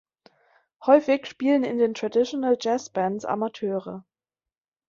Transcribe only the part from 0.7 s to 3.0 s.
Häufig spielen in den Traditional Jazz